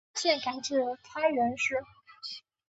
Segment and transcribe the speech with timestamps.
[0.15, 1.75] 现改置开原市。